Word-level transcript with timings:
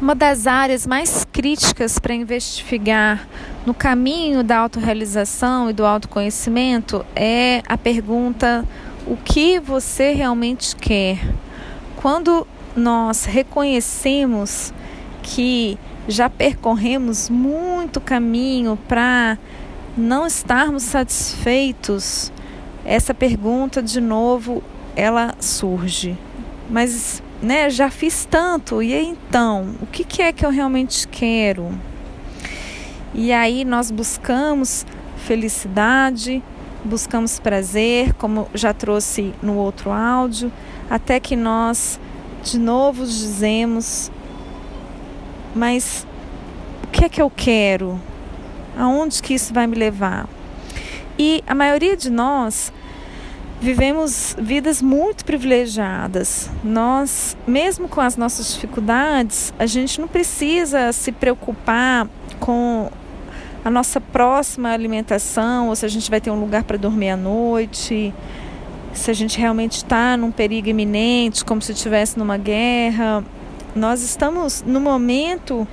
Uma 0.00 0.14
das 0.14 0.46
áreas 0.46 0.86
mais 0.86 1.26
críticas 1.30 1.98
para 1.98 2.14
investigar 2.14 3.28
no 3.66 3.74
caminho 3.74 4.42
da 4.42 4.56
autorrealização 4.56 5.68
e 5.68 5.74
do 5.74 5.84
autoconhecimento 5.84 7.04
é 7.14 7.62
a 7.68 7.76
pergunta: 7.76 8.64
o 9.06 9.14
que 9.14 9.60
você 9.60 10.14
realmente 10.14 10.74
quer? 10.74 11.18
Quando 11.96 12.46
nós 12.74 13.26
reconhecemos 13.26 14.72
que 15.22 15.78
já 16.08 16.30
percorremos 16.30 17.28
muito 17.28 18.00
caminho 18.00 18.78
para 18.88 19.36
não 19.98 20.26
estarmos 20.26 20.82
satisfeitos, 20.84 22.32
essa 22.86 23.12
pergunta 23.12 23.82
de 23.82 24.00
novo 24.00 24.62
ela 24.96 25.34
surge. 25.38 26.16
Mas 26.70 27.22
né, 27.42 27.70
já 27.70 27.90
fiz 27.90 28.24
tanto, 28.24 28.82
e 28.82 28.92
então, 28.94 29.74
o 29.80 29.86
que, 29.86 30.04
que 30.04 30.22
é 30.22 30.32
que 30.32 30.44
eu 30.44 30.50
realmente 30.50 31.08
quero? 31.08 31.72
E 33.14 33.32
aí 33.32 33.64
nós 33.64 33.90
buscamos 33.90 34.86
felicidade, 35.16 36.42
buscamos 36.84 37.38
prazer, 37.38 38.14
como 38.14 38.48
já 38.54 38.72
trouxe 38.72 39.34
no 39.42 39.56
outro 39.56 39.90
áudio, 39.90 40.52
até 40.88 41.18
que 41.18 41.34
nós 41.34 41.98
de 42.42 42.58
novo 42.58 43.04
dizemos: 43.04 44.10
mas 45.54 46.06
o 46.84 46.88
que 46.88 47.04
é 47.04 47.08
que 47.08 47.20
eu 47.20 47.30
quero? 47.30 48.00
Aonde 48.78 49.22
que 49.22 49.34
isso 49.34 49.52
vai 49.52 49.66
me 49.66 49.76
levar? 49.76 50.28
E 51.18 51.42
a 51.46 51.54
maioria 51.54 51.96
de 51.96 52.08
nós 52.10 52.72
vivemos 53.60 54.34
vidas 54.38 54.80
muito 54.80 55.24
privilegiadas. 55.24 56.50
Nós, 56.64 57.36
mesmo 57.46 57.88
com 57.88 58.00
as 58.00 58.16
nossas 58.16 58.54
dificuldades, 58.54 59.52
a 59.58 59.66
gente 59.66 60.00
não 60.00 60.08
precisa 60.08 60.92
se 60.92 61.12
preocupar 61.12 62.08
com 62.38 62.90
a 63.62 63.70
nossa 63.70 64.00
próxima 64.00 64.70
alimentação, 64.70 65.68
ou 65.68 65.76
se 65.76 65.84
a 65.84 65.88
gente 65.88 66.10
vai 66.10 66.20
ter 66.20 66.30
um 66.30 66.40
lugar 66.40 66.64
para 66.64 66.78
dormir 66.78 67.10
à 67.10 67.16
noite, 67.16 68.14
se 68.94 69.10
a 69.10 69.14
gente 69.14 69.38
realmente 69.38 69.76
está 69.76 70.16
num 70.16 70.30
perigo 70.30 70.68
iminente, 70.68 71.44
como 71.44 71.60
se 71.60 71.72
estivesse 71.72 72.18
numa 72.18 72.38
guerra. 72.38 73.22
Nós 73.76 74.02
estamos 74.02 74.64
no 74.66 74.80
momento 74.80 75.68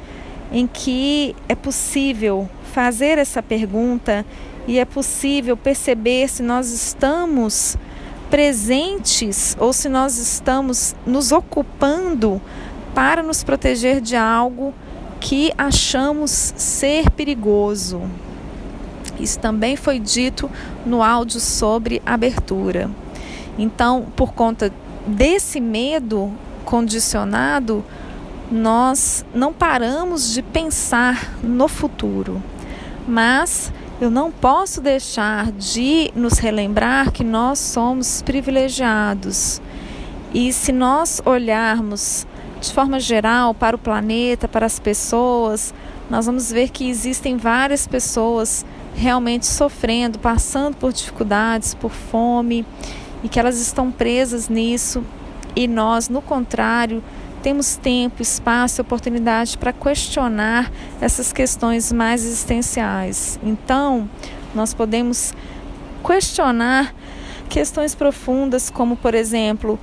em 0.51 0.67
que 0.67 1.35
é 1.47 1.55
possível 1.55 2.49
fazer 2.73 3.17
essa 3.17 3.41
pergunta 3.41 4.25
e 4.67 4.79
é 4.79 4.85
possível 4.85 5.55
perceber 5.55 6.27
se 6.29 6.43
nós 6.43 6.71
estamos 6.71 7.77
presentes 8.29 9.55
ou 9.59 9.71
se 9.71 9.87
nós 9.87 10.17
estamos 10.17 10.95
nos 11.05 11.31
ocupando 11.31 12.41
para 12.93 13.23
nos 13.23 13.43
proteger 13.43 14.01
de 14.01 14.15
algo 14.15 14.73
que 15.19 15.51
achamos 15.57 16.53
ser 16.57 17.09
perigoso. 17.11 18.01
Isso 19.19 19.39
também 19.39 19.75
foi 19.75 19.99
dito 19.99 20.49
no 20.85 21.01
áudio 21.01 21.39
sobre 21.39 22.01
abertura. 22.05 22.89
Então, 23.57 24.05
por 24.15 24.33
conta 24.33 24.71
desse 25.07 25.59
medo 25.59 26.31
condicionado, 26.63 27.83
nós 28.51 29.25
não 29.33 29.51
paramos 29.51 30.33
de 30.33 30.41
pensar 30.41 31.37
no 31.43 31.67
futuro. 31.67 32.41
Mas 33.07 33.71
eu 33.99 34.09
não 34.09 34.31
posso 34.31 34.81
deixar 34.81 35.51
de 35.51 36.11
nos 36.15 36.37
relembrar 36.37 37.11
que 37.11 37.23
nós 37.23 37.59
somos 37.59 38.21
privilegiados. 38.21 39.61
E 40.33 40.51
se 40.53 40.71
nós 40.71 41.21
olharmos 41.25 42.27
de 42.59 42.73
forma 42.73 42.99
geral 42.99 43.53
para 43.53 43.75
o 43.75 43.79
planeta, 43.79 44.47
para 44.47 44.65
as 44.65 44.79
pessoas, 44.79 45.73
nós 46.09 46.25
vamos 46.25 46.51
ver 46.51 46.69
que 46.69 46.89
existem 46.89 47.37
várias 47.37 47.87
pessoas 47.87 48.65
realmente 48.95 49.45
sofrendo, 49.45 50.19
passando 50.19 50.75
por 50.75 50.91
dificuldades, 50.91 51.73
por 51.73 51.91
fome, 51.91 52.65
e 53.23 53.29
que 53.29 53.39
elas 53.39 53.59
estão 53.59 53.91
presas 53.91 54.49
nisso. 54.49 55.03
E 55.55 55.67
nós, 55.67 56.09
no 56.09 56.21
contrário, 56.21 57.03
temos 57.47 57.77
tempo, 57.77 58.21
espaço 58.21 58.81
e 58.81 58.83
oportunidade 58.83 59.57
para 59.57 59.71
questionar 59.71 60.69
essas 60.99 61.31
questões 61.31 61.93
mais 61.93 62.25
existenciais. 62.25 63.39
Então, 63.41 64.09
nós 64.53 64.73
podemos 64.73 65.33
questionar 66.05 66.93
questões 67.47 67.95
profundas, 67.95 68.69
como, 68.69 68.97
por 68.97 69.15
exemplo, 69.15 69.79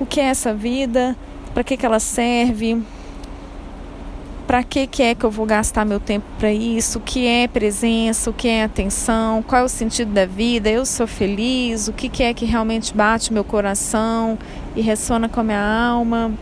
o 0.00 0.04
que 0.04 0.18
é 0.18 0.24
essa 0.24 0.52
vida, 0.52 1.16
para 1.54 1.62
que, 1.62 1.76
que 1.76 1.86
ela 1.86 2.00
serve, 2.00 2.82
para 4.44 4.64
que, 4.64 4.88
que 4.88 5.04
é 5.04 5.14
que 5.14 5.22
eu 5.22 5.30
vou 5.30 5.46
gastar 5.46 5.84
meu 5.84 6.00
tempo 6.00 6.26
para 6.36 6.52
isso, 6.52 6.98
o 6.98 7.00
que 7.00 7.28
é 7.28 7.46
presença, 7.46 8.28
o 8.28 8.32
que 8.32 8.48
é 8.48 8.64
atenção, 8.64 9.40
qual 9.40 9.62
é 9.62 9.64
o 9.64 9.68
sentido 9.68 10.12
da 10.12 10.26
vida, 10.26 10.68
eu 10.68 10.84
sou 10.84 11.06
feliz, 11.06 11.86
o 11.86 11.92
que, 11.92 12.08
que 12.08 12.24
é 12.24 12.34
que 12.34 12.44
realmente 12.44 12.92
bate 12.92 13.32
meu 13.32 13.44
coração 13.44 14.36
e 14.74 14.80
ressona 14.80 15.28
com 15.28 15.38
a 15.38 15.44
minha 15.44 15.62
alma 15.62 16.36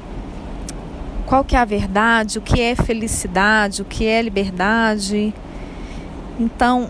qual 1.27 1.45
que 1.45 1.57
é 1.57 1.59
a 1.59 1.65
verdade, 1.65 2.39
o 2.39 2.41
que 2.41 2.61
é 2.61 2.77
felicidade, 2.77 3.83
o 3.83 3.85
que 3.85 4.07
é 4.07 4.23
liberdade. 4.23 5.35
Então, 6.39 6.89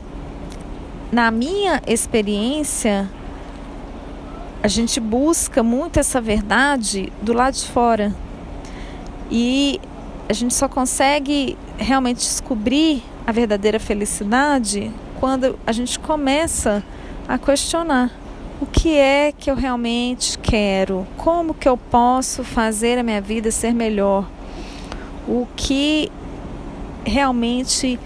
na 1.11 1.31
minha 1.31 1.83
experiência, 1.87 3.09
a 4.63 4.69
gente 4.69 5.01
busca 5.01 5.63
muito 5.63 5.99
essa 5.99 6.21
verdade 6.21 7.11
do 7.23 7.33
lado 7.33 7.55
de 7.55 7.67
fora. 7.67 8.15
E 9.31 9.81
a 10.29 10.33
gente 10.35 10.55
só 10.55 10.69
consegue 10.69 11.57
realmente 11.79 12.19
descobrir 12.19 13.03
a 13.27 13.33
verdadeira 13.33 13.81
felicidade 13.81 14.93
quando 15.19 15.59
a 15.67 15.73
gente 15.73 15.99
começa 15.99 16.85
a 17.27 17.39
questionar 17.39 18.11
o 18.61 18.65
que 18.65 18.97
é 18.97 19.33
que 19.33 19.51
eu 19.51 19.55
realmente 19.55 20.39
quero, 20.39 21.07
como 21.17 21.53
que 21.53 21.69
eu 21.69 21.77
posso 21.77 22.43
fazer 22.43 22.99
a 22.99 23.03
minha 23.03 23.21
vida 23.21 23.51
ser 23.51 23.75
melhor, 23.75 24.27
o 25.29 25.47
que 25.55 26.11
realmente 27.05 27.99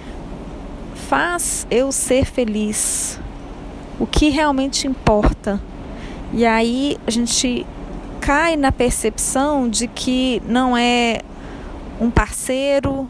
faz 1.08 1.66
eu 1.70 1.92
ser 1.92 2.24
feliz, 2.24 3.20
o 3.98 4.06
que 4.06 4.28
realmente 4.28 4.86
importa. 4.86 5.60
E 6.32 6.44
aí 6.44 6.98
a 7.06 7.10
gente 7.10 7.66
cai 8.20 8.56
na 8.56 8.72
percepção 8.72 9.68
de 9.68 9.86
que 9.86 10.42
não 10.46 10.76
é 10.76 11.20
um 12.00 12.10
parceiro, 12.10 13.08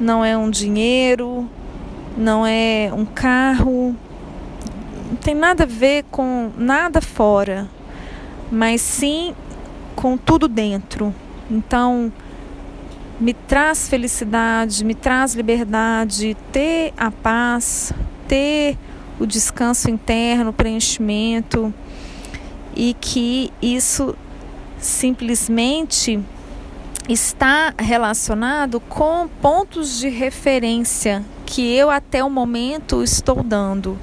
não 0.00 0.24
é 0.24 0.36
um 0.36 0.50
dinheiro, 0.50 1.48
não 2.16 2.44
é 2.46 2.90
um 2.92 3.04
carro, 3.04 3.94
não 5.10 5.16
tem 5.16 5.34
nada 5.34 5.64
a 5.64 5.66
ver 5.66 6.04
com 6.08 6.52
nada 6.56 7.00
fora, 7.00 7.68
mas 8.50 8.80
sim 8.80 9.34
com 9.96 10.16
tudo 10.16 10.46
dentro. 10.46 11.12
Então, 11.50 12.12
me 13.18 13.34
traz 13.34 13.88
felicidade, 13.88 14.84
me 14.84 14.94
traz 14.94 15.34
liberdade, 15.34 16.36
ter 16.52 16.94
a 16.96 17.10
paz, 17.10 17.92
ter 18.28 18.78
o 19.18 19.26
descanso 19.26 19.90
interno, 19.90 20.50
o 20.50 20.52
preenchimento 20.52 21.74
e 22.76 22.94
que 22.94 23.52
isso 23.60 24.14
simplesmente 24.78 26.20
está 27.08 27.74
relacionado 27.76 28.78
com 28.78 29.28
pontos 29.42 29.98
de 29.98 30.08
referência 30.08 31.24
que 31.44 31.74
eu 31.74 31.90
até 31.90 32.22
o 32.22 32.30
momento 32.30 33.02
estou 33.02 33.42
dando. 33.42 33.98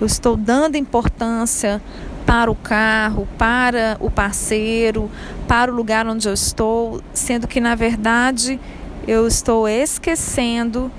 Eu 0.00 0.06
estou 0.06 0.36
dando 0.36 0.76
importância 0.76 1.80
para 2.26 2.50
o 2.50 2.54
carro, 2.54 3.26
para 3.38 3.96
o 4.00 4.10
parceiro, 4.10 5.10
para 5.46 5.72
o 5.72 5.74
lugar 5.74 6.06
onde 6.06 6.28
eu 6.28 6.34
estou, 6.34 7.00
sendo 7.14 7.46
que 7.46 7.60
na 7.60 7.74
verdade 7.74 8.60
eu 9.06 9.26
estou 9.26 9.68
esquecendo 9.68 10.90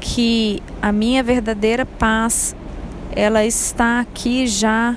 que 0.00 0.62
a 0.82 0.92
minha 0.92 1.22
verdadeira 1.22 1.86
paz 1.86 2.54
ela 3.12 3.44
está 3.44 4.00
aqui 4.00 4.46
já 4.46 4.96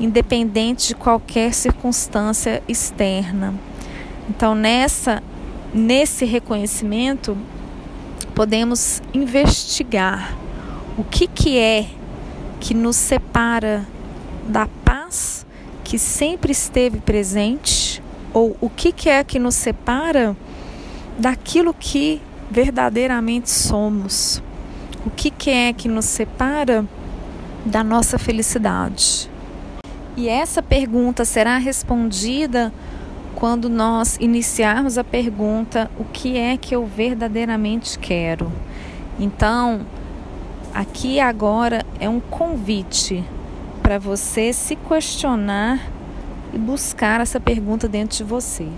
independente 0.00 0.88
de 0.88 0.94
qualquer 0.94 1.54
circunstância 1.54 2.62
externa. 2.66 3.54
Então 4.28 4.54
nessa 4.54 5.22
nesse 5.72 6.24
reconhecimento 6.24 7.36
podemos 8.34 9.00
investigar 9.14 10.36
o 10.98 11.04
que 11.04 11.26
que 11.26 11.58
é 11.58 11.86
que 12.62 12.74
nos 12.74 12.94
separa 12.94 13.84
da 14.46 14.68
paz 14.84 15.44
que 15.82 15.98
sempre 15.98 16.52
esteve 16.52 17.00
presente 17.00 18.00
ou 18.32 18.56
o 18.60 18.70
que, 18.70 18.92
que 18.92 19.08
é 19.08 19.24
que 19.24 19.36
nos 19.36 19.56
separa 19.56 20.36
daquilo 21.18 21.74
que 21.74 22.22
verdadeiramente 22.48 23.50
somos? 23.50 24.40
O 25.04 25.10
que, 25.10 25.28
que 25.28 25.50
é 25.50 25.72
que 25.72 25.88
nos 25.88 26.04
separa 26.04 26.86
da 27.66 27.82
nossa 27.82 28.16
felicidade? 28.16 29.28
E 30.16 30.28
essa 30.28 30.62
pergunta 30.62 31.24
será 31.24 31.58
respondida 31.58 32.72
quando 33.34 33.68
nós 33.68 34.16
iniciarmos 34.20 34.96
a 34.96 35.02
pergunta: 35.02 35.90
o 35.98 36.04
que 36.04 36.38
é 36.38 36.56
que 36.56 36.76
eu 36.76 36.86
verdadeiramente 36.86 37.98
quero? 37.98 38.52
Então, 39.18 39.84
aqui 40.74 41.20
agora 41.20 41.84
é 42.00 42.08
um 42.08 42.20
convite 42.20 43.24
para 43.82 43.98
você 43.98 44.52
se 44.52 44.76
questionar 44.76 45.80
e 46.52 46.58
buscar 46.58 47.20
essa 47.20 47.40
pergunta 47.40 47.88
dentro 47.88 48.16
de 48.16 48.24
você. 48.24 48.68